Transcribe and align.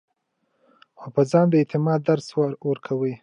او 1.01 1.07
پۀ 1.15 1.21
ځان 1.31 1.45
د 1.49 1.53
اعتماد 1.61 1.99
درس 2.09 2.27
ورکوي- 2.67 3.13